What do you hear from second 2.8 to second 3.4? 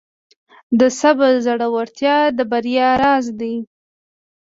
راز